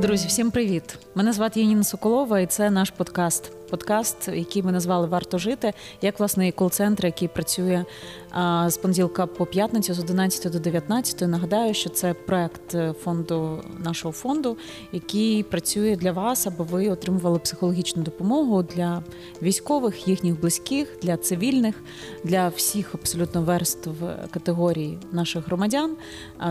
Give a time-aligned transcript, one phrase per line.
[0.00, 0.98] Друзі, всім привіт!
[1.14, 3.52] Мене звати Яніна Соколова, і це наш подкаст.
[3.70, 7.84] Подкаст, який ми назвали Варто жити, як власне кол-центр, який працює
[8.66, 11.20] з понеділка по п'ятницю з 11 до 19.
[11.20, 14.56] Нагадаю, що це проект фонду нашого фонду,
[14.92, 19.02] який працює для вас, аби ви отримували психологічну допомогу для
[19.42, 21.74] військових, їхніх близьких, для цивільних,
[22.24, 23.90] для всіх абсолютно верств
[24.30, 25.96] категорій наших громадян,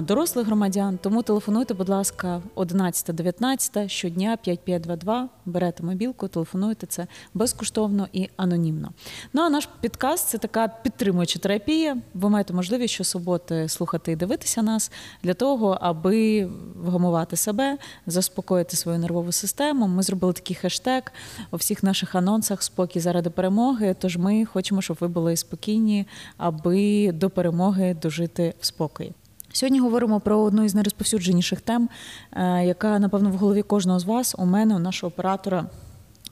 [0.02, 0.99] дорослих громадян.
[1.02, 8.90] Тому телефонуйте, будь ласка, 11-19 щодня 5522, берете мобілку, телефонуйте це безкоштовно і анонімно.
[9.34, 11.98] Ну а наш підкаст це така підтримуюча терапія.
[12.13, 14.91] Ви маєте можливість щосуботи слухати і дивитися нас
[15.23, 17.77] для того, аби вгамувати себе,
[18.08, 19.88] заспокоїти свою нервову систему.
[19.88, 21.04] Ми зробили такий хештег
[21.52, 23.96] у всіх наших анонсах Спокій заради перемоги.
[23.99, 29.13] Тож ми хочемо, щоб ви були спокійні, аби до перемоги дожити в спокої.
[29.52, 31.90] Сьогодні говоримо про одну із найрозповсюдженіших тем,
[32.32, 35.65] е, яка, напевно, в голові кожного з вас, у мене, у нашого оператора,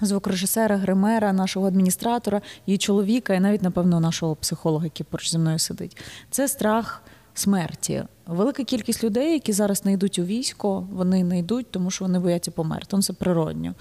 [0.02, 5.59] звукорежисера, гримера, нашого адміністратора, її чоловіка, і навіть, напевно, нашого психолога, який поруч зі мною
[5.59, 5.98] сидить.
[6.30, 7.02] Це страх
[7.34, 8.04] смерті.
[8.28, 12.20] Велика кількість людей, які зараз не йдуть у військо, вони не йдуть, тому що вони
[12.20, 12.88] бояться померти.
[12.94, 13.73] Ну, Це природньо.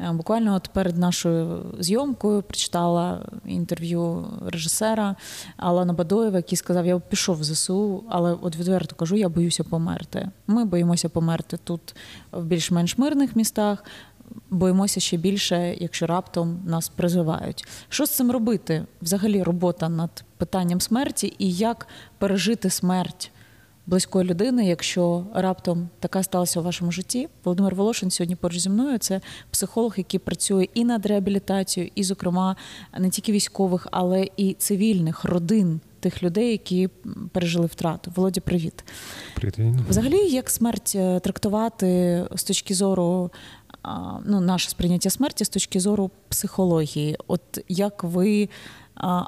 [0.00, 5.16] Е, буквально от перед нашою зйомкою прочитала інтерв'ю режисера
[5.56, 10.28] Алана Бадоєва, який сказав: Я пішов в ЗСУ, але от відверто кажу, я боюся померти.
[10.46, 11.96] Ми боїмося померти тут
[12.32, 13.84] в більш-менш мирних містах.
[14.52, 17.64] Боїмося ще більше, якщо раптом нас призивають.
[17.88, 18.84] Що з цим робити?
[19.02, 21.86] Взагалі, робота над питанням смерті і як
[22.18, 23.30] пережити смерть
[23.86, 27.28] близької людини, якщо раптом така сталася у вашому житті.
[27.44, 32.56] Володимир Волошин сьогодні поруч зі мною це психолог, який працює і над реабілітацією, і, зокрема,
[32.98, 35.80] не тільки військових, але і цивільних родин.
[36.00, 36.88] Тих людей, які
[37.32, 38.12] пережили втрату.
[38.16, 38.84] Володя, привіт.
[39.34, 39.54] Привіт.
[39.88, 41.86] Взагалі, як смерть е, трактувати
[42.34, 43.30] з точки зору
[44.24, 47.16] ну, наше сприйняття смерті з точки зору психології.
[47.26, 48.48] От як ви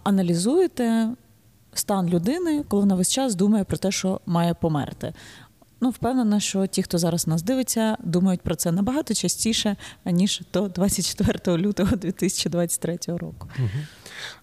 [0.04, 1.08] аналізуєте
[1.74, 5.12] стан людини, коли вона весь час думає про те, що має померти?
[5.80, 10.68] Ну, впевнена, що ті, хто зараз нас дивиться, думають про це набагато частіше, аніж до
[10.68, 13.48] 24 лютого 2023 року.
[13.58, 13.68] Угу.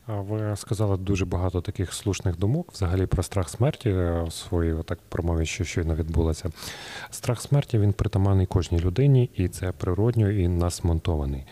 [0.07, 5.45] Ви сказали дуже багато таких слушних думок взагалі про страх смерті е, своїй так промові,
[5.45, 6.50] що щойно відбулося.
[7.09, 11.44] Страх смерті він притаманний кожній людині, і це природньо і насмонтований.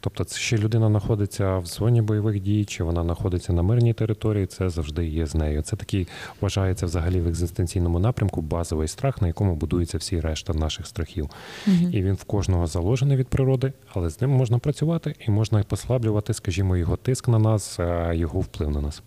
[0.00, 4.46] Тобто, це ще людина знаходиться в зоні бойових дій, чи вона знаходиться на мирній території,
[4.46, 5.62] це завжди є з нею.
[5.62, 6.08] Це такий
[6.40, 11.30] вважається взагалі в екзистенційному напрямку базовий страх, на якому будується всі решта наших страхів.
[11.66, 11.90] Угу.
[11.92, 16.34] І він в кожного заложений від природи, але з ним можна працювати і можна послаблювати,
[16.34, 17.78] скажімо, його тиск на нас.
[17.96, 19.02] Е, його вплив на нас.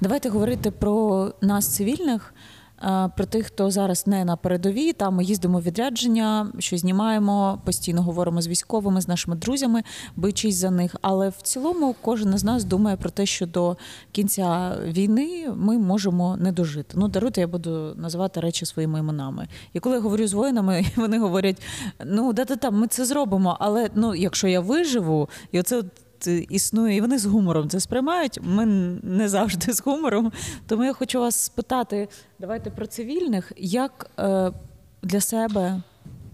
[0.00, 2.34] Давайте говорити про нас, цивільних,
[3.16, 4.92] про тих, хто зараз не на передовій.
[4.92, 9.82] Там ми їздимо в відрядження, що знімаємо, постійно говоримо з військовими, з нашими друзями,
[10.16, 10.96] бичись за них.
[11.02, 13.76] Але в цілому кожен з нас думає про те, що до
[14.12, 16.94] кінця війни ми можемо не дожити.
[16.98, 19.48] Ну, даруйте, я буду називати речі своїми іменами.
[19.72, 21.62] І коли я говорю з воїнами, вони говорять:
[22.04, 25.82] ну да-да-да, ми це зробимо, але ну, якщо я виживу, і оце
[26.30, 28.38] існує, і вони з гумором це сприймають.
[28.42, 28.66] Ми
[29.02, 30.32] не завжди з гумором.
[30.66, 32.08] Тому я хочу вас спитати,
[32.38, 34.52] давайте про цивільних, як е,
[35.02, 35.82] для себе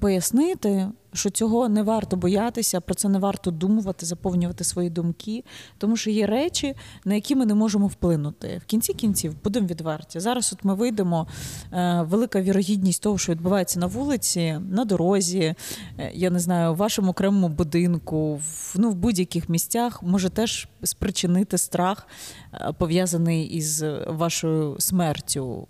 [0.01, 5.45] пояснити, що цього не варто боятися, про це не варто думати, заповнювати свої думки,
[5.79, 6.75] тому що є речі,
[7.05, 8.61] на які ми не можемо вплинути.
[8.63, 10.21] В кінці кінців будемо відверті.
[10.21, 11.27] Зараз от ми вийдемо.
[11.73, 15.55] Е, велика вірогідність того, що відбувається на вулиці, на дорозі,
[15.99, 20.69] е, я не знаю, в вашому окремому будинку, в, ну, в будь-яких місцях може теж
[20.83, 22.07] спричинити страх,
[22.53, 25.69] е, пов'язаний із вашою смертю.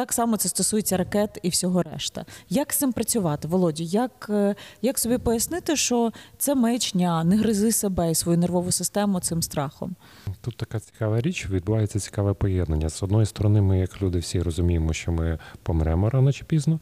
[0.00, 2.24] Так само це стосується ракет і всього решта.
[2.48, 3.82] Як з цим працювати, Володю?
[3.82, 9.20] Як е, як собі пояснити, що це маячня, не гризи себе і свою нервову систему
[9.20, 9.96] цим страхом?
[10.40, 12.88] Тут така цікава річ, відбувається цікаве поєднання.
[12.88, 16.80] З одної сторони, ми, як люди, всі розуміємо, що ми помремо рано чи пізно.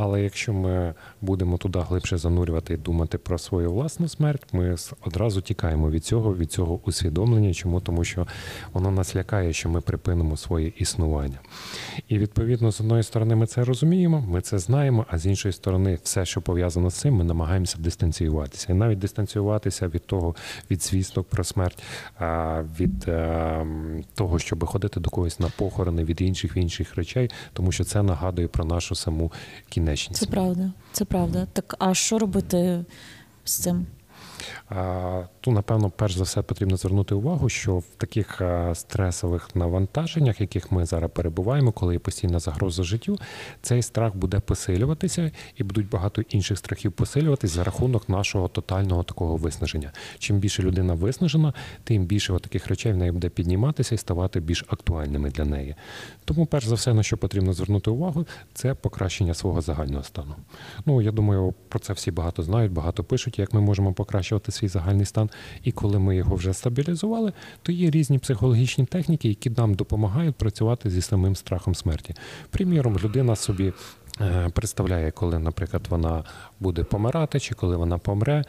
[0.00, 5.40] Але якщо ми будемо туди глибше занурювати і думати про свою власну смерть, ми одразу
[5.40, 7.54] тікаємо від цього, від цього усвідомлення.
[7.54, 7.80] Чому?
[7.80, 8.26] Тому що
[8.72, 11.38] воно нас лякає, що ми припинимо своє існування.
[12.08, 15.98] І відповідно, з одної сторони, ми це розуміємо, ми це знаємо, а з іншої сторони,
[16.02, 18.72] все, що пов'язано з цим, ми намагаємося дистанціюватися.
[18.72, 20.34] І навіть дистанціюватися від того,
[20.70, 21.82] від звісток про смерть,
[22.80, 27.84] від ем, того, щоб ходити до когось на похорони, від інших інших речей, тому що
[27.84, 29.32] це нагадує про нашу саму
[29.88, 30.20] кінечність.
[30.20, 31.46] Це правда, це правда.
[31.52, 32.84] Так а що робити
[33.44, 33.86] з цим?
[35.40, 38.42] То, напевно, перш за все потрібно звернути увагу, що в таких
[38.74, 43.18] стресових навантаженнях, яких ми зараз перебуваємо, коли є постійна загроза життю,
[43.62, 49.36] цей страх буде посилюватися і будуть багато інших страхів посилюватись за рахунок нашого тотального такого
[49.36, 49.92] виснаження.
[50.18, 51.52] Чим більше людина виснажена,
[51.84, 55.74] тим більше таких речей в неї буде підніматися і ставати більш актуальними для неї.
[56.24, 60.34] Тому, перш за все, на що потрібно звернути увагу, це покращення свого загального стану.
[60.86, 64.68] Ну я думаю, про це всі багато знають, багато пишуть, як ми можемо покращувати свій
[64.68, 65.30] загальний стан.
[65.64, 67.32] І коли ми його вже стабілізували,
[67.62, 72.14] то є різні психологічні техніки, які нам допомагають працювати зі самим страхом смерті.
[72.50, 73.72] Приміром, людина собі
[74.52, 76.24] представляє, коли, наприклад, вона
[76.60, 78.44] буде помирати, чи коли вона помре,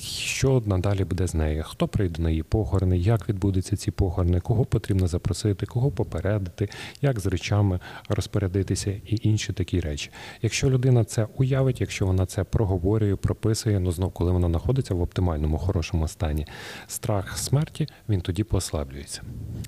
[0.00, 4.64] що надалі буде з нею, хто прийде на її похорони, як відбудуться ці похорони, кого
[4.64, 6.68] потрібно запросити, кого попередити,
[7.02, 10.10] як з речами розпорядитися і інші такі речі.
[10.42, 15.00] Якщо людина це уявить, якщо вона це проговорює, прописує, ну знов, коли вона знаходиться в
[15.00, 16.46] оптимальному хорошому стані,
[16.86, 19.22] страх смерті він тоді послаблюється.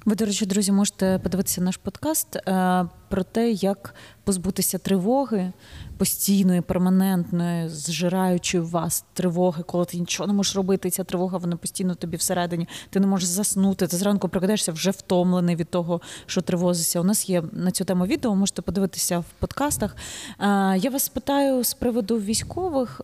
[0.04, 2.36] Ви, до речі, друзі, можете подивитися наш подкаст.
[2.36, 3.94] Е, про те, як
[4.25, 5.52] позбутися тривоги
[5.96, 10.90] постійної, перманентної, зжираючої вас тривоги, коли ти нічого не можеш робити.
[10.90, 12.69] Ця тривога вона постійно тобі всередині.
[12.90, 13.87] Ти не можеш заснути.
[13.87, 17.00] Ти зранку прокидаєшся вже втомлений від того, що тривозишся.
[17.00, 18.34] У нас є на цю тему відео.
[18.34, 19.96] Можете подивитися в подкастах.
[20.40, 23.00] Е, я вас питаю з приводу військових.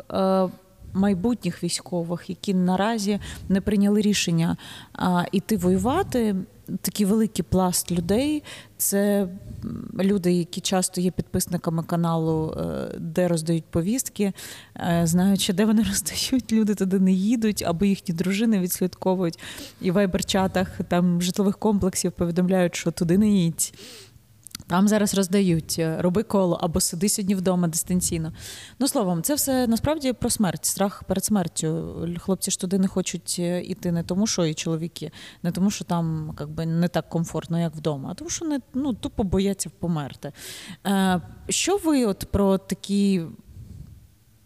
[0.93, 4.57] Майбутніх військових, які наразі не прийняли рішення
[4.93, 6.37] а, іти воювати.
[6.83, 8.43] Такий великий пласт людей.
[8.77, 9.29] Це
[9.99, 14.33] люди, які часто є підписниками каналу, е, де роздають повістки,
[14.77, 19.39] е, знаючи, де вони роздають, люди туди не їдуть, або їхні дружини відслідковують
[19.81, 23.73] і в вайбер-чатах там житлових комплексів повідомляють, що туди не їдь.
[24.71, 28.33] Там зараз роздають е, роби коло або сиди сьогодні вдома дистанційно.
[28.79, 31.97] Ну, словом, це все насправді про смерть, страх перед смертю.
[32.19, 35.11] Хлопці ж туди не хочуть іти е, не тому, що і чоловіки,
[35.43, 38.93] не тому, що там якби, не так комфортно, як вдома, а тому, що не ну,
[38.93, 40.33] тупо бояться померти.
[40.87, 43.23] Е, Що ви от про такий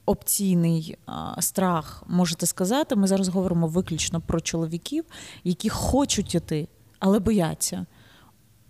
[0.07, 0.99] опційний
[1.41, 2.97] страх можете сказати?
[2.97, 5.05] Ми зараз говоримо виключно про чоловіків,
[5.45, 6.69] які хочуть іти,
[6.99, 7.87] але бояться.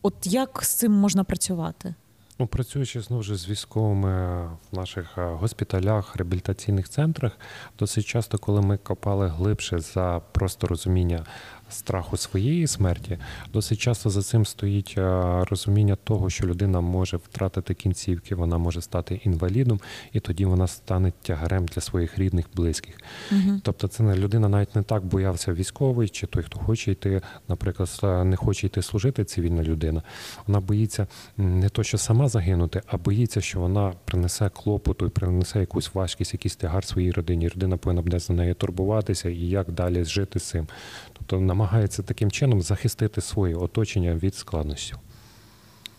[0.07, 1.95] От як з цим можна працювати?
[2.39, 7.33] Ну, працюючи знову ж з військовими в наших госпіталях, реабілітаційних центрах,
[7.79, 11.27] досить часто, коли ми копали глибше за просто розуміння
[11.75, 13.19] страху своєї смерті,
[13.53, 18.83] досить часто за цим стоїть е, розуміння того, що людина може втратити кінцівки, вона може
[18.83, 19.81] стати інвалідом,
[20.13, 23.01] і тоді вона стане тягарем для своїх рідних, близьких.
[23.33, 23.61] Угу.
[23.63, 28.37] Тобто, це людина навіть не так боявся військовий, чи той, хто хоче йти, наприклад, не
[28.37, 30.03] хоче йти служити, цивільна людина.
[30.47, 31.07] Вона боїться
[31.37, 36.33] не то, що сама загинути, а боїться, що вона принесе клопоту і принесе якусь важкість,
[36.33, 37.49] якийсь тягар своїй родині.
[37.49, 40.67] Родина повинна буде за нею турбуватися і як далі жити з цим.
[41.13, 41.64] Тобто намагається
[42.07, 44.99] таким чином захистити своє оточення від складнощів.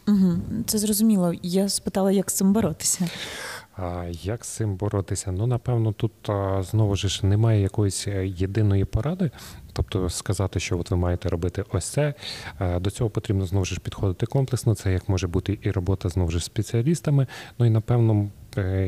[0.08, 0.34] Угу,
[0.66, 1.34] Це зрозуміло.
[1.42, 3.10] Я спитала, як з цим боротися.
[3.78, 5.32] А Як з цим боротися?
[5.32, 6.12] Ну, напевно, тут
[6.60, 9.32] знову ж немає якоїсь е, єдиної поради.
[9.74, 12.14] Тобто сказати, що от ви маєте робити ось це.
[12.80, 14.76] До цього потрібно знову ж підходити комплексно.
[14.76, 17.28] Це як може бути і робота знову ж з спеціалістами.
[17.60, 18.30] Ну і напевно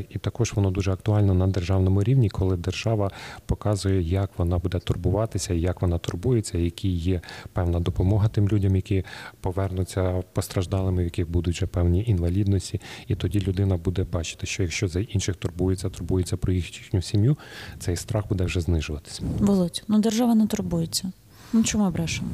[0.09, 3.11] і також воно дуже актуально на державному рівні, коли держава
[3.45, 7.21] показує, як вона буде турбуватися, як вона турбується, які є
[7.53, 9.03] певна допомога тим людям, які
[9.41, 12.81] повернуться постраждалими, в яких будуть вже певні інвалідності.
[13.07, 17.37] І тоді людина буде бачити, що якщо за інших турбується, турбується про їхню сім'ю,
[17.79, 19.23] цей страх буде вже знижуватися.
[19.39, 21.11] Володь, ну держава не турбується.
[21.53, 22.29] Ну чому брешемо?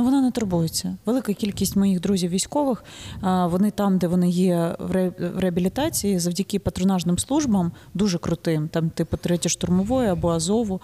[0.00, 0.96] Ну вона не турбується.
[1.06, 2.84] Велика кількість моїх друзів військових.
[3.22, 9.48] Вони там, де вони є в реабілітації, завдяки патронажним службам, дуже крутим, там типу третє
[9.48, 10.80] штурмової або Азову.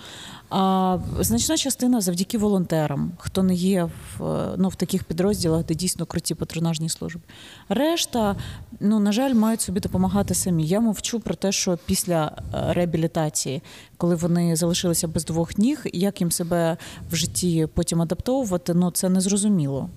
[0.51, 3.85] А значна частина завдяки волонтерам, хто не є
[4.19, 7.21] в ну, в таких підрозділах, де дійсно круті патронажні служби.
[7.69, 8.37] Решта,
[8.81, 10.67] ну на жаль, мають собі допомагати самі.
[10.67, 13.63] Я мовчу про те, що після е, реабілітації,
[13.97, 16.77] коли вони залишилися без двох ніг, як їм себе
[17.11, 19.91] в житті потім адаптовувати, ну це не зрозуміло.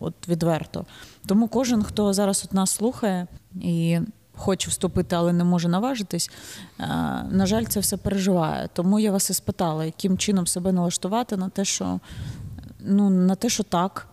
[0.00, 0.86] От відверто.
[1.26, 3.26] Тому кожен, хто зараз от нас слухає
[3.62, 3.98] і
[4.36, 6.30] хоче вступити, але не може наважитись.
[6.80, 6.86] Е,
[7.30, 8.68] на жаль, це все переживає.
[8.72, 12.00] Тому я вас і спитала, яким чином себе налаштувати на те, що
[12.80, 14.08] ну на те, що так,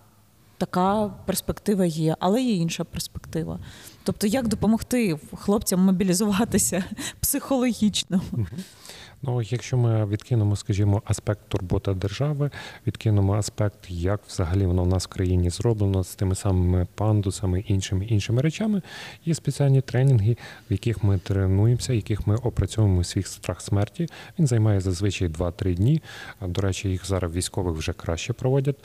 [0.58, 3.60] така перспектива є, але є інша перспектива.
[4.04, 6.84] Тобто, як допомогти хлопцям мобілізуватися
[7.20, 8.22] психологічно?
[9.26, 12.50] Ну, якщо ми відкинемо, скажімо, аспект турбота держави,
[12.88, 18.06] відкинемо аспект, як взагалі воно в нас в країні зроблено з тими самими пандусами, іншими
[18.06, 18.82] іншими речами,
[19.26, 20.38] є спеціальні тренінги,
[20.70, 24.08] в яких ми тренуємося, в яких ми опрацьовуємо свій страх смерті.
[24.40, 26.02] Він займає зазвичай 2-3 дні.
[26.42, 28.78] До речі, їх зараз військових вже краще проводять,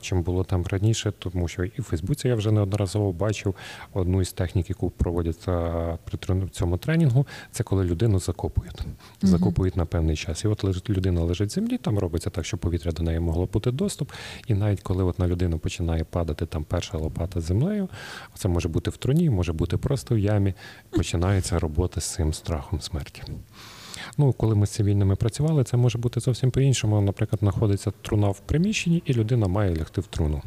[0.00, 3.54] чим було там раніше, тому що і в Фейсбуці я вже неодноразово бачив
[3.92, 5.48] одну із технік, яку проводять
[6.04, 7.26] при цьому тренінгу.
[7.50, 8.80] Це коли людину закопують.
[9.22, 10.44] Закопують купують на певний час.
[10.44, 13.70] І от людина лежить в землі, там робиться так, щоб повітря до неї могло бути
[13.70, 14.12] доступ.
[14.46, 17.88] І навіть коли от на людину починає падати там перша лопата з землею,
[18.34, 20.54] це може бути в труні, може бути просто в ямі.
[20.90, 23.22] Починається робота з цим страхом смерті.
[24.18, 27.00] Ну, коли ми з цивільними працювали, це може бути зовсім по-іншому.
[27.00, 30.42] Наприклад, знаходиться труна в приміщенні, і людина має лягти в труну.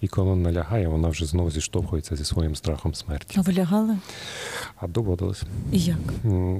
[0.00, 3.34] І коли вона лягає, вона вже знову зіштовхується зі своїм страхом смерті.
[3.38, 3.98] А ви лягали?
[4.76, 5.42] А доводилось.
[5.72, 5.98] І як?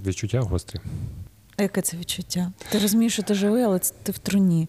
[0.07, 0.81] Відчуття гострі.
[1.59, 2.53] Яке це відчуття?
[2.71, 4.69] Ти розумієш, що ти живий, але ти в труні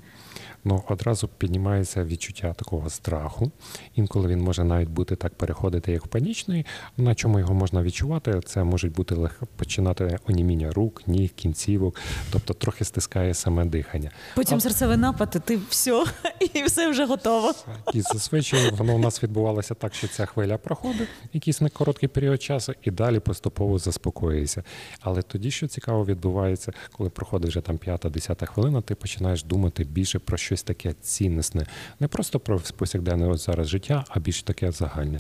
[0.68, 3.52] ну одразу піднімається відчуття такого страху.
[3.96, 6.66] Інколи він може навіть бути так переходити, як в панічний.
[6.98, 8.42] На чому його можна відчувати?
[8.46, 11.96] Це можуть бути легко починати оніміння рук, ніг, кінцівок,
[12.32, 14.12] тобто трохи стискає саме дихання.
[14.36, 14.62] Потім а...
[14.62, 16.06] серцевий напад, і ти все,
[16.54, 17.54] і все вже готово.
[17.94, 22.44] І зазвичай воно у нас відбувалося так, що ця хвиля проходить, якийсь на короткий період
[22.44, 24.64] часу, і далі поступово заспокоюється.
[25.02, 30.20] Але тоді, що цікаво відбувається, коли проходить вже там п'ята-десята хвилина, ти починаєш думати більше
[30.20, 31.66] про щось таке ціннісне,
[32.00, 35.20] не просто про повсякденне зараз життя, а більш таке загальне.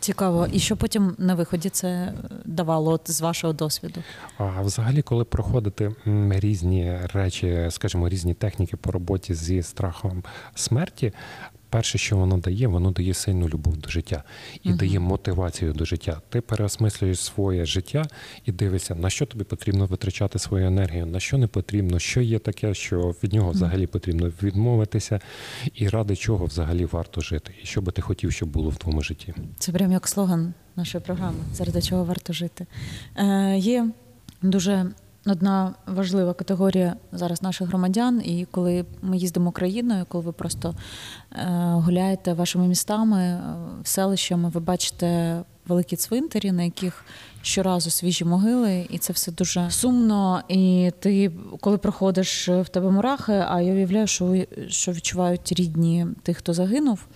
[0.00, 2.12] Цікаво, і що потім на виході це
[2.44, 4.02] давало от з вашого досвіду?
[4.38, 5.94] А взагалі, коли проходити
[6.30, 10.24] різні речі, скажімо, різні техніки по роботі зі страхом
[10.54, 11.12] смерті,
[11.72, 14.24] перше, що воно дає, воно дає сильну любов до життя
[14.62, 16.20] і uh дає мотивацію до життя.
[16.28, 18.04] Ти переосмислюєш своє життя
[18.44, 22.38] і дивишся, на що тобі потрібно витрачати свою енергію, на що не потрібно, що є
[22.38, 25.20] таке, що від нього взагалі потрібно відмовитися,
[25.74, 29.02] і ради чого взагалі варто жити, і що би ти хотів, щоб було в твоєму
[29.02, 29.34] житті.
[29.58, 32.66] Це прям як слоган нашої програми, заради чого варто жити.
[33.16, 33.88] Е, Є
[34.42, 34.86] дуже
[35.26, 38.22] одна важлива категорія зараз наших громадян.
[38.24, 40.74] І коли ми їздимо країною, коли ви просто
[41.32, 43.40] е, гуляєте вашими містами, е,
[43.84, 45.38] селищами, ви бачите
[45.68, 47.04] великі цвинтарі, на яких
[47.42, 50.42] щоразу свіжі могили, і це все дуже сумно.
[50.48, 56.36] І ти, коли проходиш в тебе мурахи, а я уявляю, що що відчувають рідні тих,
[56.36, 57.06] хто загинув.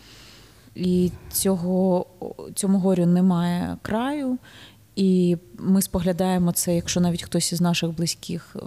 [0.75, 2.07] І цього
[2.55, 4.39] цьому горю немає краю.
[4.97, 8.61] І ми споглядаємо це, якщо навіть хтось із наших близьких е,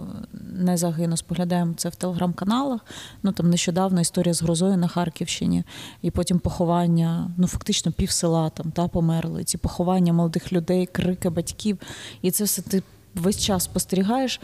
[0.52, 2.80] не загинув, споглядаємо це в телеграм-каналах.
[3.22, 5.64] Ну там нещодавно історія з грозою на Харківщині,
[6.02, 9.44] і потім поховання, ну фактично пів села там та померли.
[9.44, 11.78] Ці поховання молодих людей, крики батьків.
[12.22, 12.82] І це все ти
[13.14, 14.40] весь час спостерігаєш.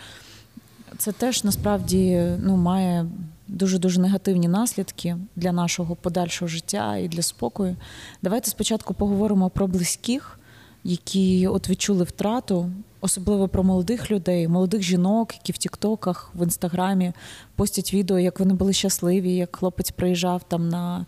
[0.98, 3.06] Це теж насправді ну, має
[3.48, 7.76] дуже дуже негативні наслідки для нашого подальшого життя і для спокою.
[8.22, 10.38] Давайте спочатку поговоримо про близьких
[10.86, 17.12] які от відчули втрату, особливо про молодих людей, молодих жінок, які в Тіктоках, в інстаграмі
[17.54, 21.06] постять відео, як вони були щасливі, як хлопець приїжджав там на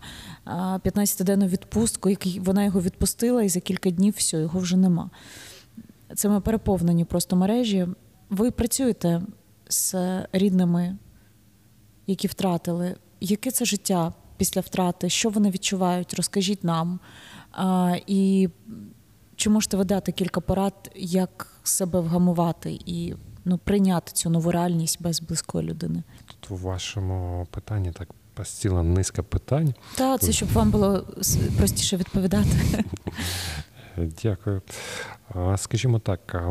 [0.85, 5.09] 15-денну відпустку, який вона його відпустила, і за кілька днів все, його вже нема.
[6.15, 7.87] Це ми переповнені просто мережі.
[8.29, 9.21] Ви працюєте
[9.69, 9.95] з
[10.31, 10.97] рідними,
[12.07, 12.95] які втратили.
[13.21, 15.09] Яке це життя після втрати?
[15.09, 16.13] Що вони відчувають?
[16.13, 16.99] Розкажіть нам.
[17.51, 18.49] А, І
[19.39, 23.13] чи можете ви дати кілька порад, як себе вгамувати і
[23.45, 26.03] ну, прийняти цю нову реальність без близької людини?
[26.25, 28.09] Тут у вашому питанні так
[28.45, 29.73] ціла низка питань.
[29.95, 31.05] Так, це щоб вам було
[31.57, 32.49] простіше відповідати.
[34.23, 34.61] Дякую.
[35.55, 36.43] Скажімо так,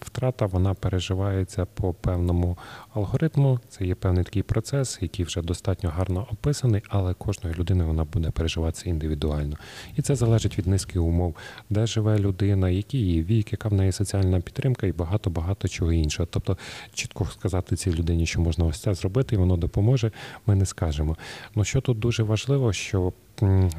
[0.00, 2.58] втрата вона переживається по певному
[2.94, 3.60] алгоритму.
[3.68, 8.30] Це є певний такий процес, який вже достатньо гарно описаний, але кожної людини вона буде
[8.30, 9.56] переживатися індивідуально.
[9.96, 11.36] І це залежить від низки умов,
[11.70, 16.28] де живе людина, який її вік, яка в неї соціальна підтримка і багато-багато чого іншого.
[16.30, 16.58] Тобто,
[16.94, 20.12] чітко сказати цій людині, що можна ось це зробити, і воно допоможе,
[20.46, 21.16] ми не скажемо.
[21.54, 23.12] Ну що тут дуже важливо, що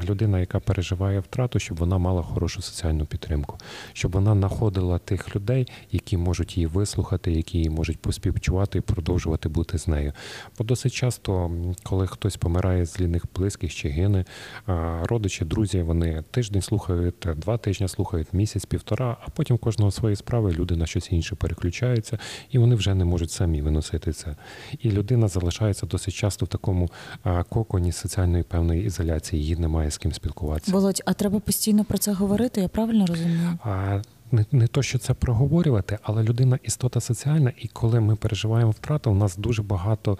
[0.08, 3.58] людина, яка переживає втрату, щоб вона мала хорошу соціальну підтримку,
[3.92, 9.48] щоб вона знаходила тих людей, які можуть її вислухати, які її можуть поспівчувати і продовжувати
[9.48, 10.12] бути з нею.
[10.58, 11.50] Бо досить часто,
[11.82, 14.24] коли хтось помирає з ліних близьких чи гине,
[15.02, 20.52] родичі, друзі, вони тиждень слухають, два тижні слухають, місяць, півтора, а потім кожного своєї справи
[20.52, 22.18] люди на щось інше переключаються,
[22.50, 24.36] і вони вже не можуть самі виносити це.
[24.80, 26.90] І людина залишається досить часто в такому
[27.48, 30.72] коконі соціальної певної ізоляції їй немає з ким спілкуватися.
[30.72, 33.58] Володь, а треба постійно про це говорити, я правильно розумію?
[33.64, 38.70] А не, не то, що це проговорювати, але людина істота соціальна, і коли ми переживаємо
[38.70, 40.18] втрату, у нас дуже багато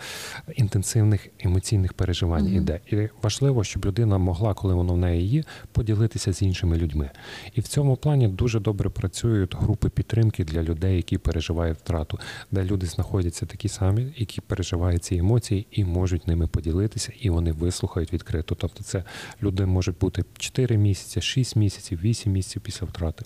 [0.56, 2.56] інтенсивних емоційних переживань Мгм.
[2.56, 2.80] іде.
[2.86, 7.10] І важливо, щоб людина могла, коли воно в неї є, поділитися з іншими людьми.
[7.54, 12.18] І в цьому плані дуже добре працюють групи підтримки для людей, які переживають втрату,
[12.50, 17.52] де люди знаходяться такі самі, які переживають ці емоції і можуть ними поділитися, і вони
[17.52, 18.54] вислухають відкрито.
[18.54, 19.04] Тобто, це
[19.42, 23.24] люди можуть бути 4 місяці, 6 місяців, 8 місяців після втрати.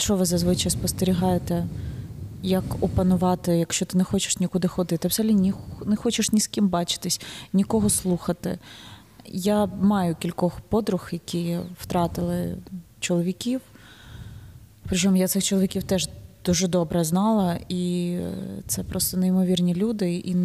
[0.00, 1.66] Що ви зазвичай спостерігаєте?
[2.42, 5.54] Як опанувати, якщо ти не хочеш нікуди ходити, взагалі ні,
[5.86, 7.20] не хочеш ні з ким бачитись,
[7.52, 8.58] нікого слухати.
[9.26, 12.56] Я маю кількох подруг, які втратили
[13.00, 13.60] чоловіків.
[14.88, 16.08] Причому я цих чоловіків теж
[16.44, 18.18] дуже добре знала, і
[18.66, 20.14] це просто неймовірні люди.
[20.14, 20.36] І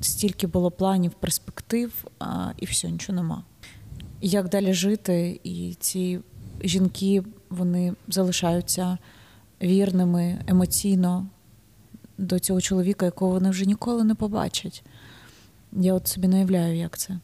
[0.00, 2.04] стільки було планів, перспектив,
[2.56, 3.42] і все, нічого нема.
[4.20, 5.40] Як далі жити?
[5.44, 6.20] І ці
[6.64, 8.98] жінки вони залишаються
[9.62, 11.26] вірними емоційно
[12.18, 14.84] до цього чоловіка, якого вони вже ніколи не побачать.
[15.72, 17.18] Я от собі не уявляю, як це.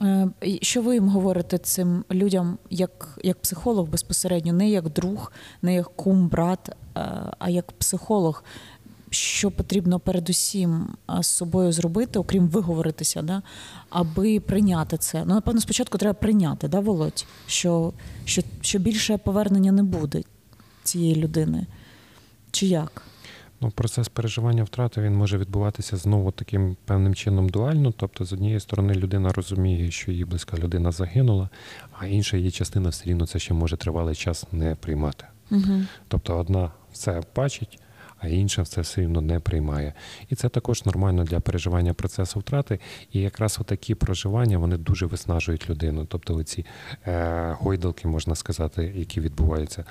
[0.00, 0.28] Е,
[0.62, 5.96] Що ви їм говорите цим людям як, як психолог безпосередньо, не як друг, не як
[5.96, 6.74] кум, брат, е,
[7.38, 8.44] а як психолог,
[9.10, 13.42] що потрібно передусім з собою зробити, окрім виговоритися, да,
[13.90, 15.24] аби прийняти це.
[15.26, 17.92] Ну, напевно, спочатку треба прийняти, да, Володь, що,
[18.24, 20.22] що, що більше повернення не буде
[20.82, 21.66] цієї людини.
[22.50, 23.02] Чи як?
[23.60, 27.92] Ну, процес переживання втрати він може відбуватися знову таким певним чином дуально.
[27.96, 31.48] Тобто, з однієї сторони, людина розуміє, що її близька людина загинула,
[31.98, 35.24] а інша її частина все рівно це ще може тривалий час не приймати.
[35.50, 35.82] Угу.
[36.08, 37.78] Тобто, одна це бачить,
[38.18, 39.92] а інша це все рівно не приймає.
[40.28, 42.78] І це також нормально для переживання процесу втрати.
[43.12, 46.04] І якраз такі проживання вони дуже виснажують людину.
[46.04, 46.64] Тобто, оці
[47.06, 49.84] е, гойдалки, можна сказати, які відбуваються.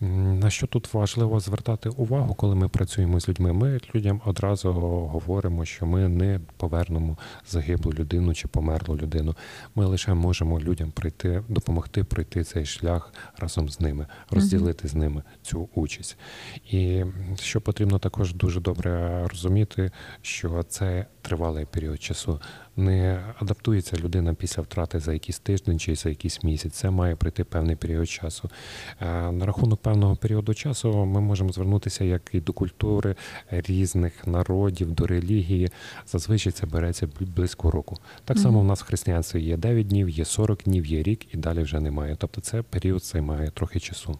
[0.00, 3.52] На що тут важливо звертати увагу, коли ми працюємо з людьми?
[3.52, 7.16] Ми людям одразу говоримо, що ми не повернемо
[7.48, 9.34] загиблу людину чи померлу людину.
[9.74, 15.22] Ми лише можемо людям прийти, допомогти пройти цей шлях разом з ними, розділити з ними
[15.42, 16.16] цю участь.
[16.70, 17.04] І
[17.40, 19.90] що потрібно також дуже добре розуміти,
[20.22, 22.40] що це тривалий період часу.
[22.76, 26.72] Не адаптується людина після втрати за якийсь тиждень чи за якийсь місяць.
[26.74, 28.50] Це має пройти певний період часу.
[29.00, 33.14] Е, На рахунок певного періоду часу ми можемо звернутися як і до культури
[33.50, 35.68] різних народів, до релігії.
[36.06, 37.96] Зазвичай це береться бл- близько року.
[38.24, 41.36] Так само в нас в християнстві є 9 днів, є 40 днів, є рік і
[41.36, 42.16] далі вже немає.
[42.18, 44.18] Тобто це період займає трохи часу.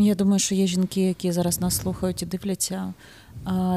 [0.00, 2.94] Я думаю, що є жінки, які зараз нас слухають і дивляться,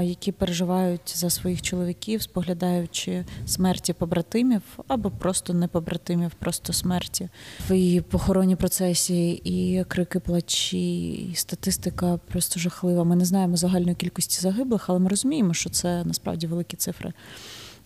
[0.01, 7.29] які переживають за своїх чоловіків, споглядаючи смерті побратимів або просто не побратимів, просто смерті.
[7.71, 13.03] І похоронній процесі, і крики плачі, і статистика просто жахлива.
[13.03, 17.13] Ми не знаємо загальної кількості загиблих, але ми розуміємо, що це насправді великі цифри.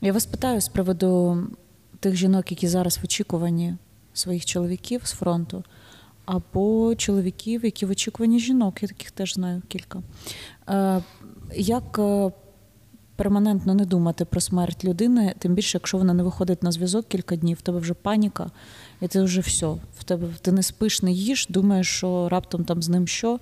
[0.02, 1.38] Я вас питаю з приводу
[2.00, 3.76] тих жінок, які зараз в очікуванні
[4.14, 5.64] своїх чоловіків з фронту
[6.26, 10.02] або чоловіків, які в очікуванні жінок, я таких теж знаю кілька.
[10.70, 11.02] Е,
[11.56, 12.32] Як е,
[13.16, 17.36] перманентно не думати про смерть людини, тим більше, якщо вона не виходить на зв'язок кілька
[17.36, 18.52] днів, в тебе вже паніка,
[19.06, 19.68] і ти вже все.
[20.00, 23.40] В тебе ти не спиш, не їш, думаєш, що раптом там з ним що.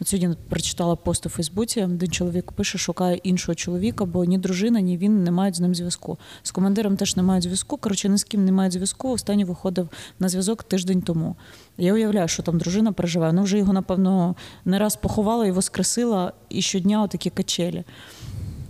[0.00, 4.80] От сьогодні прочитала пост у Фейсбуці, де чоловік пише, шукає іншого чоловіка, бо ні дружина,
[4.80, 6.18] ні він не мають з ним зв'язку.
[6.42, 7.76] З командиром теж не мають зв'язку.
[7.76, 9.10] Коротше, ні з ким не мають зв'язку.
[9.10, 11.36] Останній виходив на зв'язок тиждень тому.
[11.78, 13.32] Я уявляю, що там дружина переживає.
[13.32, 17.84] Ну вже його, напевно, не раз поховала і воскресила, і щодня отакі качелі.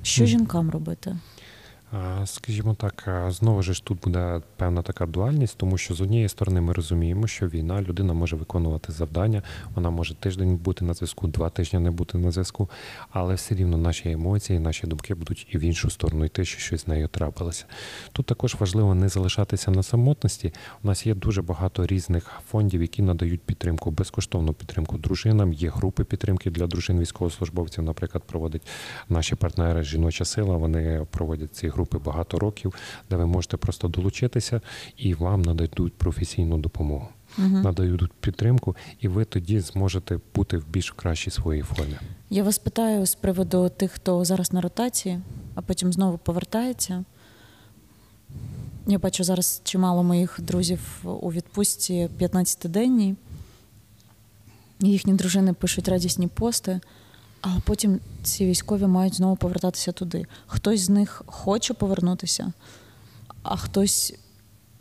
[0.02, 1.16] Що жінкам робити?
[2.24, 6.72] Скажімо так, знову ж тут буде певна така дуальність, тому що з однієї сторони ми
[6.72, 9.42] розуміємо, що війна людина може виконувати завдання,
[9.74, 12.70] вона може тиждень бути на зв'язку, два тижні не бути на зв'язку,
[13.11, 16.81] але все рівно наші емоції, наші думки будуть і в іншу сторону йти, що щось
[16.81, 17.64] з нею трапилося.
[18.12, 20.52] Тут також важливо не залишатися на самотності.
[20.83, 25.52] У нас є дуже багато різних фондів, які надають підтримку, безкоштовну підтримку дружинам.
[25.52, 27.85] Є групи підтримки для дружин військовослужбовців.
[27.85, 28.66] Наприклад, проводять
[29.09, 30.57] наші партнери Жіноча сила.
[30.57, 32.75] Вони проводять ці групи багато років,
[33.11, 34.61] де ви можете просто долучитися
[34.97, 37.47] і вам нададуть професійну допомогу, Угу.
[37.49, 41.95] надають підтримку, і ви тоді зможете бути в більш кращій своїй формі.
[42.31, 45.21] Я вас питаю з приводу тих, хто зараз на ротації,
[45.55, 47.05] а потім знову повертається.
[48.87, 53.14] Я бачу зараз чимало моїх друзів у відпустці 15-денній.
[54.81, 56.81] Їхні дружини пишуть радісні пости,
[57.42, 60.26] а потім ці військові мають знову повертатися туди.
[60.46, 62.52] Хтось з них хоче повернутися,
[63.42, 64.14] а хтось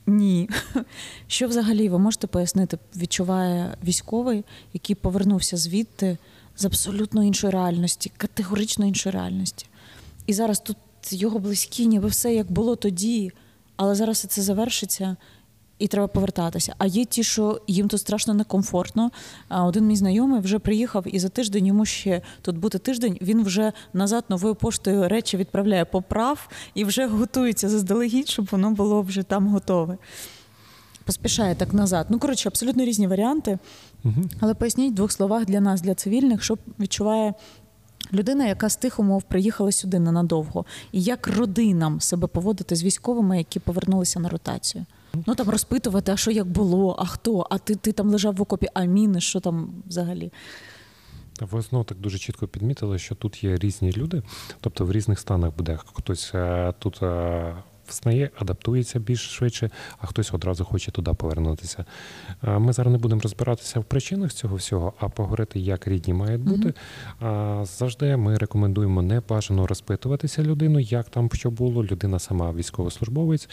[0.08, 0.50] Ні.
[1.28, 4.43] Що взагалі ви можете пояснити, відчуває військовий,
[4.74, 6.17] який повернувся звідти
[6.58, 9.65] з абсолютно іншої реальності, категорично іншої реальності.
[10.26, 10.78] І зараз тут
[11.10, 13.32] його близькі, ніби все як було тоді,
[13.76, 15.15] але зараз це завершиться.
[15.82, 16.76] І треба повертатися.
[16.78, 19.12] А є ті, що їм тут страшно некомфортно.
[19.48, 23.17] А один мій знайомий вже приїхав і за тиждень йому ще тут бути тиждень.
[23.22, 29.02] Він вже назад новою поштою речі відправляє поправ і вже готується заздалегідь, щоб воно було
[29.02, 29.98] вже там готове.
[31.06, 32.08] Поспішає так назад.
[32.10, 33.60] Ну, коротше, абсолютно різні варіанти.
[34.04, 34.24] Угу.
[34.39, 37.34] Але поясніть в двох словах для нас, для цивільних, що відчуває
[38.13, 43.38] людина, яка з тих умов приїхала сюди ненадовго, і як родинам себе поводити з військовими,
[43.38, 44.86] які повернулися на ротацію.
[45.28, 48.41] Ну там розпитувати, а що як було, а хто, а ти ти там лежав в
[48.41, 50.32] окопі, а міни, що там взагалі?
[51.41, 54.24] Ви знову так дуже чітко підмітили, що тут є різні люди,
[54.62, 57.56] тобто в різних станах буде хтось е, тут е,
[57.91, 61.86] взнає, адаптується більш швидше, а хтось одразу хоче туди повернутися.
[62.41, 66.73] Ми зараз не будемо розбиратися в причинах цього всього, а поговорити, як рідні мають бути.
[67.19, 71.84] А Завжди ми рекомендуємо не бажано розпитуватися людину, як там що було.
[71.84, 73.49] Людина сама військовослужбовець,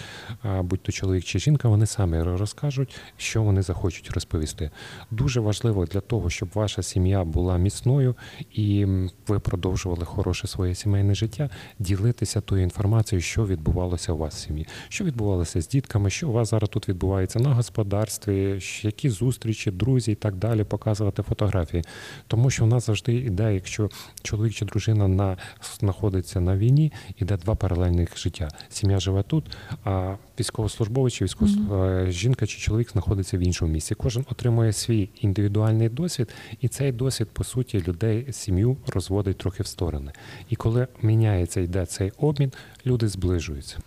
[0.61, 4.71] будь то чоловік чи жінка, вони самі розкажуть, що вони захочуть розповісти.
[5.11, 8.15] Дуже важливо для того, щоб ваша сім'я була міцною
[8.53, 8.87] і
[9.29, 14.67] ви продовжували хороше своє сімейне життя, ділитися тою інформацією, що відбувалося у вас в сім'ї,
[14.89, 20.13] що відбувалося з дітками, що у вас зараз тут відбувається на господарстві, які зустрічі, друзі
[20.13, 21.85] і так далі, показувати фотографії.
[22.27, 23.91] Тому що в нас завжди іде, якщо
[24.23, 25.37] чоловік чи дружина на
[25.81, 28.49] знаходиться на війні, іде два паралельних життя.
[28.69, 29.45] Сім'я живе тут,
[29.85, 31.73] а військовослужбовець чи військов...
[31.73, 33.95] е, жінка чи чоловік знаходиться в іншому місці.
[33.95, 36.29] Кожен отримує свій індивідуальний досвід,
[36.61, 40.13] і цей досвід, по суті, людей сім'ю розводить трохи в сторони.
[40.49, 42.53] І коли міняється, йде цей обмін,
[42.87, 43.79] люди зближуються.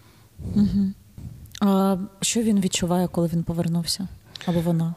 [1.62, 4.08] А що він відчуває, коли він повернувся?
[4.45, 4.95] Або вона?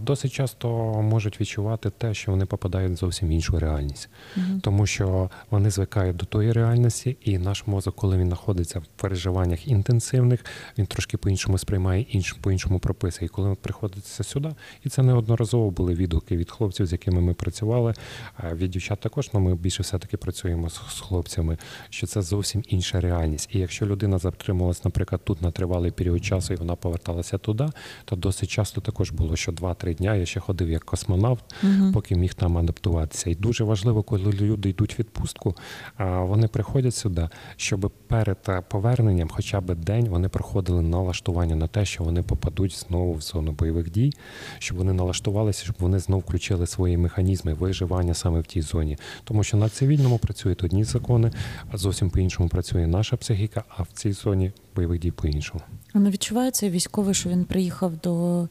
[0.00, 0.68] Досить часто
[1.02, 4.60] можуть відчувати те, що вони попадають в зовсім іншу реальність, Мгм.
[4.60, 9.68] тому що вони звикають до тої реальності, і наш мозок, коли він знаходиться в переживаннях
[9.68, 10.44] інтенсивних,
[10.78, 13.26] він трошки по-іншому сприймає інш по-іншому прописує.
[13.26, 14.50] І коли приходиться сюди,
[14.84, 17.94] і це неодноразово були відгуки від хлопців, з якими ми працювали.
[18.36, 21.58] а Від дівчат також, але ми більше все-таки працюємо з, з хлопцями,
[21.90, 23.48] що це зовсім інша реальність.
[23.52, 27.66] І якщо людина затрималась, наприклад, тут на тривалий період часу, і вона поверталася туди,
[28.04, 31.92] то досить часто також було, що 2-3 дня я ще ходив як космонавт, Мгм.
[31.92, 33.30] поки міг там адаптуватися.
[33.30, 35.54] І дуже важливо, коли люди йдуть в відпустку,
[35.96, 41.66] а вони приходять сюди, щоб перед е, поверненням, хоча б день, вони проходили налаштування на
[41.66, 44.12] те, що вони попадуть знову в зону бойових дій,
[44.58, 48.98] щоб вони налаштувалися, щоб вони знову включили свої механізми виживання саме в тій зоні.
[49.24, 51.30] Тому що на цивільному працюють одні закони,
[51.70, 55.60] а зовсім по-іншому працює наша психіка, а в цій зоні бойових дій по-іншому.
[55.92, 58.48] А не відчуває цей військовий, що він приїхав до,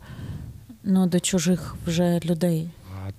[0.83, 2.69] ну, до чужих вже людей?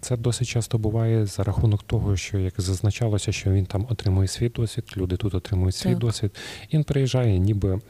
[0.00, 4.48] Це досить часто буває за рахунок того, що як зазначалося, що він там отримує свій
[4.48, 5.98] досвід, люди тут отримують свій Так.
[5.98, 6.30] досвід.
[6.68, 7.80] І він приїжджає, ніби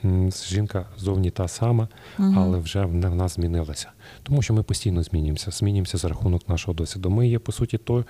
[0.48, 2.34] жінка зовні та сама, угу.
[2.36, 3.88] але вже в в нас змінилася.
[4.22, 7.10] Тому що ми постійно змінюємося, змінюємося за рахунок нашого досвіду.
[7.10, 8.04] Ми є по суті той,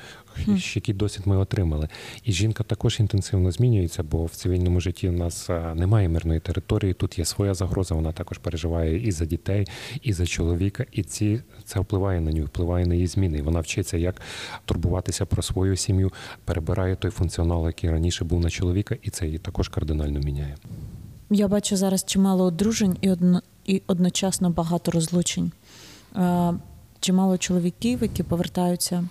[0.74, 1.88] який досвід ми отримали.
[2.24, 6.94] І жінка також інтенсивно змінюється, бо в цивільному житті в нас немає мирної території.
[6.94, 7.94] Тут є своя загроза.
[7.94, 9.66] Вона також переживає і за дітей,
[10.02, 10.84] і за чоловіка.
[10.92, 13.38] І ці це впливає на нього, впливає на її зміни.
[13.38, 14.20] І вона вчиться, як
[14.64, 16.12] турбуватися про свою сім'ю,
[16.44, 20.56] перебирає той функціонал, який раніше був на чоловіка, і це її також кардинально міняє.
[21.30, 25.52] Я бачу зараз чимало одружень і, одно, і одночасно багато розлучень.
[26.16, 26.54] Е,
[27.00, 29.08] чимало чоловіків, які повертаються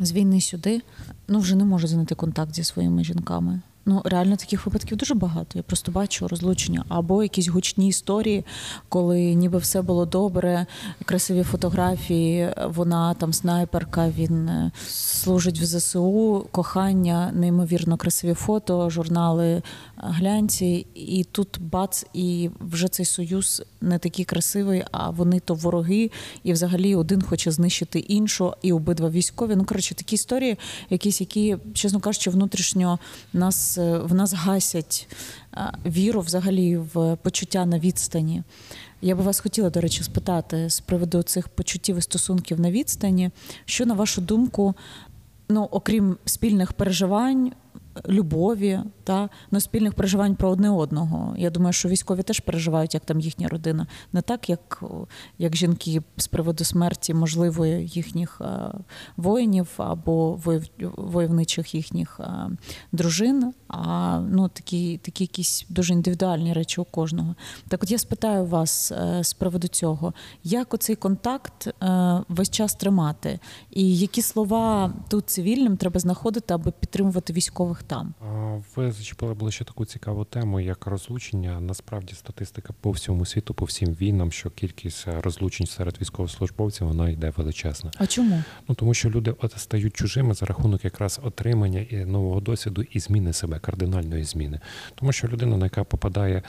[0.00, 0.82] з війни сюди,
[1.28, 3.60] ну вже не можуть знайти контакт зі своїми жінками.
[3.86, 5.50] Ну, реально таких випадків дуже багато.
[5.54, 8.44] Я просто бачу розлучення або якісь гучні історії,
[8.88, 10.66] коли ніби все було добре,
[11.04, 19.48] красиві фотографії, вона там снайперка, він е, служить в ЗСУ, кохання, неймовірно красиві фото, журнали
[19.48, 19.62] е,
[19.98, 26.10] глянці, і тут бац, і вже цей союз не такий красивий, а вони то вороги,
[26.44, 29.56] і взагалі один хоче знищити іншу, і обидва військові.
[29.56, 30.58] Ну коротше, такі історії,
[30.90, 32.98] якісь, які, чесно кажучи, внутрішньо
[33.32, 35.08] нас е, в нас гасять
[35.56, 38.42] е, віру взагалі в почуття на відстані.
[39.02, 43.30] Я би вас хотіла, до речі, спитати з приводу цих почуттів і стосунків на відстані,
[43.64, 44.74] що на вашу думку,
[45.48, 47.52] ну окрім спільних переживань,
[48.08, 51.34] любові та ну, спільних переживань про одне одного.
[51.38, 54.82] Я думаю, що військові теж переживають, як там їхня родина, не так, як
[55.38, 58.40] як жінки з приводу смерті можливої їхніх
[59.16, 60.40] воїнів або
[60.96, 62.20] войовничих їхніх
[62.92, 67.34] дружин, а ну такі, такі якісь дуже індивідуальні речі у кожного.
[67.68, 71.72] Так, от я спитаю вас е, з приводу цього, як оцей контакт е,
[72.28, 78.14] весь час тримати, і які слова тут цивільним треба знаходити, аби підтримувати військових там?
[78.76, 81.60] Ви зачепили ще таку цікаву тему, як розлучення.
[81.60, 87.32] Насправді статистика по всьому світу, по всім війнам, що кількість розлучень серед військовослужбовців вона йде
[87.36, 87.90] величезна.
[87.96, 88.42] А чому?
[88.68, 93.00] Ну тому що люди от стають чужими за рахунок якраз отримання і нового досвіду і
[93.00, 94.60] зміни себе, кардинальної зміни.
[94.94, 96.42] Тому що людина, яка попадає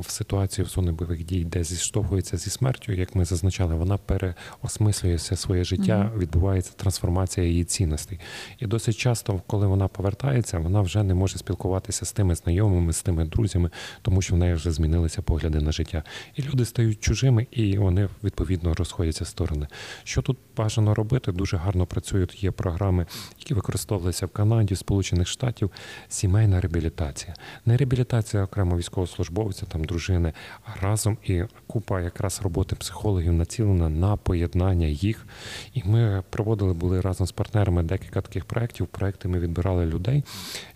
[0.00, 5.14] в ситуацію в зони бойових дій, де зіштовхується зі смертю, як ми зазначали, вона переосмислює
[5.14, 6.18] все своє життя, mm-hmm.
[6.18, 8.20] відбувається трансформація її цінностей.
[8.58, 13.02] І досить часто, коли вона повертається, вона вже не може спілкуватися з тими знайомими, з
[13.02, 13.70] тими друзями,
[14.02, 16.02] тому що в неї вже змінилися погляди на життя.
[16.36, 19.66] І люди стають чужими, і вони відповідно розходяться в сторони.
[20.04, 21.32] Що тут бажано робити?
[21.32, 22.42] Дуже гарно працюють.
[22.42, 23.06] Є програми,
[23.38, 25.70] які використовувалися в Канаді, Сполучених Штатів.
[26.08, 27.34] Сімейна реабілітація,
[27.66, 30.32] не реабілітація окремо військовослужбовця, там дружини,
[30.64, 35.26] а разом і купа якраз роботи психологів націлена на поєднання їх.
[35.74, 38.86] І ми проводили були разом з партнерами декілька таких проєктів.
[38.86, 40.24] Проекти ми відбирали людей,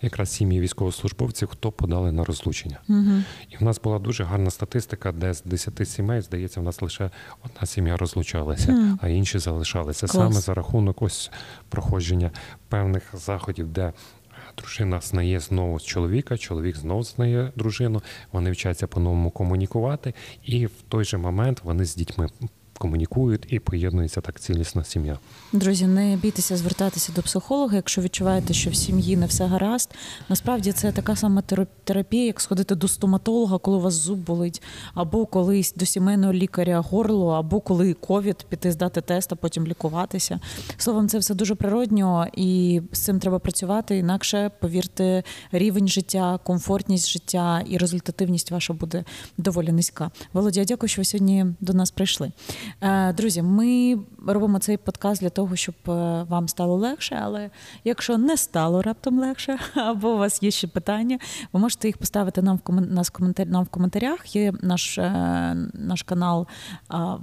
[0.01, 2.79] якраз сім'ї військовослужбовців, хто подали на розлучення.
[2.89, 3.23] Угу.
[3.49, 7.09] І в нас була дуже гарна статистика, де з 10 сімей, здається, в нас лише
[7.45, 8.97] одна сім'я розлучалася, угу.
[9.01, 10.07] а інші залишалися.
[10.07, 10.11] Клас.
[10.11, 11.31] Саме за рахунок ось
[11.69, 12.31] проходження
[12.69, 13.93] певних заходів, де
[14.57, 18.01] дружина знає знову чоловіка, чоловік знову знає дружину.
[18.31, 20.13] Вони вчаться по-новому комунікувати,
[20.43, 22.27] і в той же момент вони з дітьми
[22.77, 25.19] комунікують і поєднується так цілісна сім'я.
[25.53, 29.95] Друзі, не бійтеся звертатися до психолога, якщо відчуваєте, що в сім'ї не все гаразд.
[30.29, 31.43] Насправді це така сама
[31.83, 34.61] терапія, як сходити до стоматолога, коли у вас зуб болить,
[34.93, 40.39] або колись до сімейного лікаря горло, або коли ковід піти здати тест, а потім лікуватися.
[40.77, 43.97] Словом, це все дуже природньо, і з цим треба працювати.
[43.97, 49.03] Інакше повірте, рівень життя, комфортність життя і результативність ваша буде
[49.37, 50.11] доволі низька.
[50.33, 52.31] Володя, дякую, що ви сьогодні до нас прийшли.
[52.81, 57.19] Е, друзі, ми робимо цей подкаст для того, щоб е, вам стало легше.
[57.23, 57.49] Але
[57.83, 61.19] якщо не стало раптом легше, або у вас є ще питання,
[61.53, 63.47] ви можете їх поставити нам в коментар...
[63.47, 64.35] нам в коментарях.
[64.35, 66.47] Є наш е, наш канал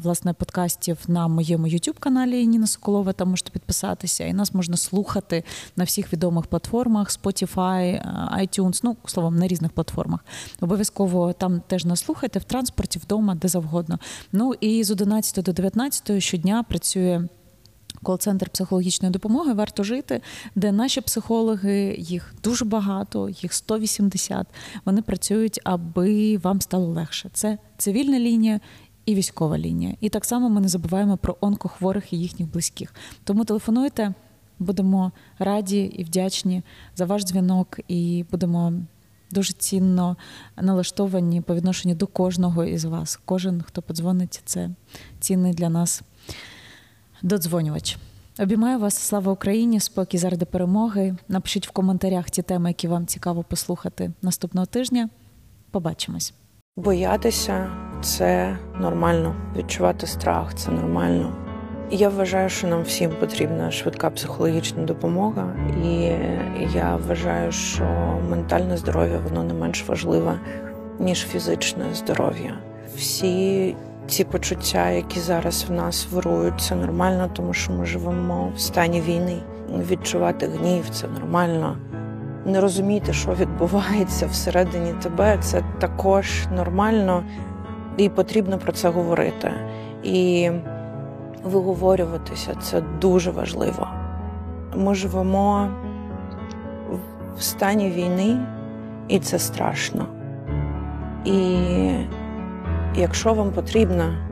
[0.03, 3.13] власне подкастів на моєму youtube каналі Ніна Соколова.
[3.13, 5.45] Там можете підписатися, і нас можна слухати
[5.77, 8.03] на всіх відомих платформах: Spotify,
[8.39, 10.21] iTunes, ну словом, на різних платформах.
[10.61, 13.99] Обов'язково там теж нас слухайте в транспорті, вдома, де завгодно.
[14.33, 17.29] Ну і з 11 до 19 щодня працює.
[18.03, 20.21] Кол-центр психологічної допомоги варто жити,
[20.55, 24.47] де наші психологи, їх дуже багато, їх 180,
[24.85, 27.31] Вони працюють, аби вам стало легше.
[27.33, 28.61] Це цивільна лінія
[29.07, 29.97] і військова лінія.
[30.01, 32.95] І так само ми не забуваємо про онкохворих і їхніх близьких.
[33.25, 34.15] Тому телефонуйте,
[34.59, 36.63] будемо раді і вдячні
[36.97, 38.73] за ваш дзвінок, і будемо
[39.35, 40.17] дуже цінно
[40.57, 43.21] налаштовані по відношенню до кожного із вас.
[43.25, 44.71] Кожен, хто подзвонить, це
[45.21, 46.03] цінний для нас
[47.23, 47.99] додзвонювач.
[48.39, 49.81] Обіймаю вас, слава Україні!
[49.81, 51.17] Спокій заради перемоги.
[51.29, 55.09] Напишіть в коментарях ті теми, які вам цікаво послухати наступного тижня.
[55.71, 56.35] Побачимось.
[56.77, 57.71] Боятися
[58.03, 59.37] це нормально.
[59.57, 61.44] Відчувати страх це нормально.
[61.91, 65.95] Я вважаю, що нам всім потрібна швидка психологічна допомога, і
[66.75, 67.85] я вважаю, що
[68.31, 70.39] ментальне здоров'я воно не менш важливе,
[70.99, 72.59] ніж фізичне здоров'я.
[72.97, 78.61] Всі ці почуття, які зараз в нас вирують, це нормально, тому що ми живемо в
[78.61, 79.43] стані війни.
[79.91, 81.77] Відчувати гнів це нормально.
[82.47, 87.25] Не розуміти, що відбувається всередині тебе, це також нормально,
[87.97, 89.53] і потрібно про це говорити.
[90.03, 90.51] І
[91.45, 93.89] виговорюватися це дуже важливо.
[94.77, 95.69] Ми живемо
[97.39, 98.39] в стані війни,
[99.09, 100.07] і це страшно.
[101.25, 101.59] І
[102.95, 104.29] якщо вам потрібна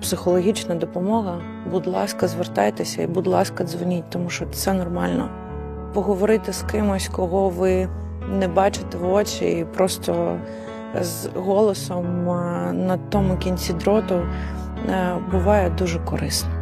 [0.00, 5.28] психологічна допомога, будь ласка, звертайтеся і, будь ласка, дзвоніть, тому що це нормально.
[5.94, 7.88] Поговорити з кимось, кого ви
[8.28, 10.38] не бачите в очі, і просто
[11.00, 12.24] з голосом
[12.86, 16.53] на тому кінці дроту е, буває дуже корисно.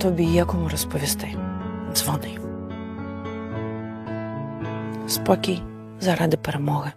[0.00, 1.28] Тобі є кому розповісти.
[1.94, 2.38] Дзвони.
[5.08, 5.62] Спокій
[6.00, 6.92] заради перемоги.